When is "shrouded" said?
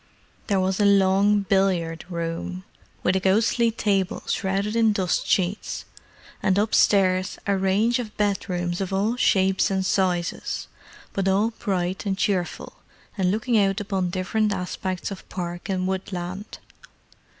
4.27-4.75